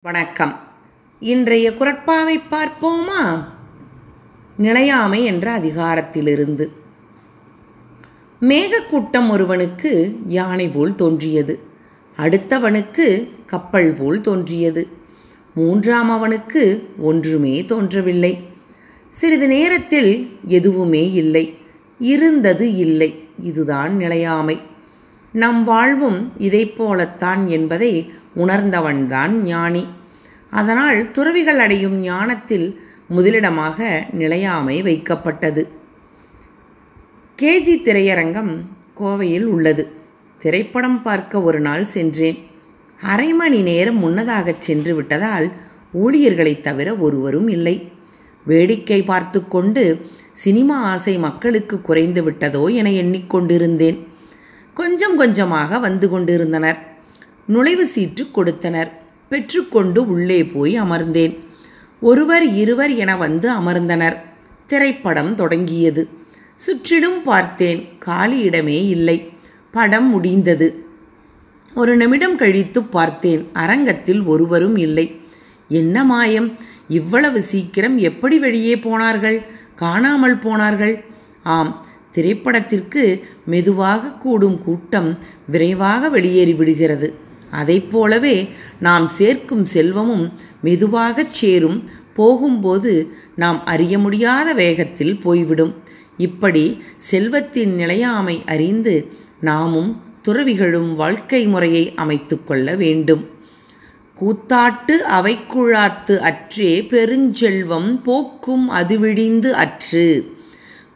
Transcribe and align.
வணக்கம். 0.00 0.60
இன்றைய 1.20 1.70
குரட்பாவை 1.70 2.40
பார்ப்போமா? 2.50 3.44
நிலையாமை 4.56 5.24
என்ற 5.24 5.58
அதிகாரத்திலிருந்து. 5.58 6.68
மேகக்கூட்டம் 8.40 9.30
ஒருவனுக்கு 9.30 10.18
யானை 10.26 10.68
போல் 10.68 10.94
தோன்றியது. 10.94 11.62
அடுத்தவனுக்கு 12.16 13.28
கப்பல் 13.46 13.92
போல் 13.92 14.20
தோன்றியது. 14.20 14.88
மூன்றாம் 15.54 16.10
அவனுக்கு 16.10 16.88
ஒன்றுமே 16.98 17.64
தோன்றவில்லை. 17.64 18.48
சிறிது 19.10 19.48
நேரத்தில் 19.48 20.38
எதுவுமே 20.44 21.12
இல்லை. 21.12 21.58
இருந்தது 21.98 22.74
இல்லை. 22.74 23.28
இதுதான் 23.38 23.96
நிலையாமை. 23.96 24.60
நம் 25.32 25.64
வாழ்வும் 25.64 26.32
இதைப் 26.36 26.76
போலத்தான் 26.76 27.48
என்பதை 27.48 28.12
உணர்ந்தவன்தான் 28.36 29.28
ஞானி. 29.28 29.86
அதனால் 30.50 31.10
துறவிகள் 31.10 31.58
அடையும் 31.58 31.94
ஞானத்தில் 31.94 32.80
முதலிடமாக 33.08 34.06
நிலையாமை 34.12 34.82
வைக்கப்பட்டது. 34.82 35.68
கேஜி 37.42 37.82
திரையரங்கம் 37.82 38.56
கோவையில் 38.96 39.44
உள்ளது. 39.44 39.90
திரைப்படம் 40.38 41.02
பார்க்க 41.02 41.42
ஒரு 41.42 41.60
நாள் 41.60 41.84
சென்றேன். 41.84 42.46
அரை 43.02 43.32
மணி 43.32 43.62
நேரம் 43.62 43.98
முன்னதாக 43.98 44.54
சென்று 44.58 44.94
விட்டதால் 44.94 45.52
ஊழியர்களைத் 45.94 46.60
தவிர 46.60 46.96
ஒருவரும் 46.96 47.48
இல்லை. 47.48 47.92
வேடிக்கை 48.44 49.02
பார்த்து 49.02 49.48
கொண்டு 49.48 50.06
சினிமா 50.32 50.82
ஆசை 50.82 51.18
மக்களுக்கு 51.18 51.80
குறைந்து 51.80 52.30
விட்டதோ 52.30 52.74
என 52.74 52.90
எண்ணிக்கொண்டிருந்தேன் 52.90 54.06
கொஞ்சம் 54.78 55.16
கொஞ்சமாக 55.16 55.78
வந்து 55.78 56.08
கொண்டிருந்தனர். 56.08 56.78
நுழைவு 57.46 57.86
சீட்டு 57.86 58.30
கொடுத்தனர். 58.30 58.90
பெற்றுக்கொண்டு 59.28 60.08
உள்ளே 60.08 60.44
போய் 60.44 60.82
அமர்ந்தேன். 60.82 61.38
ஒருவர் 62.00 62.44
இருவர் 62.44 62.90
என 62.90 63.16
வந்து 63.16 63.52
அமர்ந்தனர். 63.52 64.16
திரைப்படம் 64.66 65.34
தொடங்கியது. 65.34 66.08
சுற்றிலும் 66.56 67.22
பார்த்தேன். 67.22 67.88
காலியிடமே 68.06 68.86
இல்லை. 68.88 69.32
படம் 69.70 70.10
முடிந்தது. 70.10 70.86
ஒரு 71.74 71.96
நிமிடம் 71.96 72.36
கழித்து 72.36 72.82
பார்த்தேன். 72.82 73.48
அரங்கத்தில் 73.52 74.22
ஒருவரும் 74.22 74.76
இல்லை. 74.76 75.20
என்ன 75.68 76.04
மாயம்? 76.04 76.56
இவ்வளவு 76.88 77.42
சீக்கிரம் 77.42 77.98
எப்படி 77.98 78.38
வெளியே 78.38 78.78
போனார்கள்? 78.78 79.46
காணாமல் 79.74 80.38
போனார்கள்? 80.38 81.04
ஆம். 81.42 81.86
திரைப்படத்திற்கு 82.18 83.24
மெதுவாக 83.46 84.10
கூடும் 84.10 84.58
கூட்டம் 84.58 85.18
விரைவாக 85.46 86.20
வெளியேறிவிடுகிறது 86.20 87.12
அதை 87.50 87.78
அதைப் 87.78 87.90
போலவே 87.90 88.48
நாம் 88.80 89.08
சேர்க்கும் 89.08 89.64
செல்வமும் 89.64 90.32
மெதுவாகச் 90.62 91.32
சேரும் 91.32 91.88
போகும்போது 92.14 93.12
நாம் 93.36 93.66
அறிய 93.66 93.98
முடியாத 93.98 94.52
வேகத்தில் 94.52 95.18
போய்விடும். 95.18 95.74
இப்படி 96.16 96.82
செல்வத்தின் 96.96 97.74
நிலையாமை 97.74 98.42
அறிந்து 98.46 99.12
நாமும் 99.40 100.02
துறவிகளும் 100.22 100.94
வாழ்க்கை 100.94 101.46
முறையை 101.46 101.94
அமைத்து 101.94 102.44
கொள்ள 102.44 102.74
வேண்டும். 102.74 103.28
கூத்தாட்டு 104.14 105.04
அவைக்குழாத்து 105.10 106.16
அற்றே 106.18 106.80
பெருஞ்செல்வம் 106.80 108.02
போக்கும் 108.02 108.70
அதுவிழிந்து 108.70 109.50
அற்று. 109.50 110.37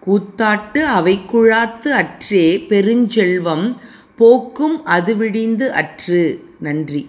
கூத்தாட்டு 0.04 0.80
அவைக்குழாத்து 0.88 1.88
அற்றே 1.88 2.44
பெருஞ்செல்வம் 2.68 3.66
போக்கும் 4.16 4.76
அதுவிழிந்து 4.86 5.68
அற்று. 5.68 6.22
நன்றி. 6.58 7.02